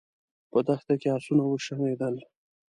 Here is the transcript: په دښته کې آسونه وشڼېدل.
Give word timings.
په 0.51 0.59
دښته 0.67 0.93
کې 1.01 1.07
آسونه 1.17 1.43
وشڼېدل. 1.45 2.15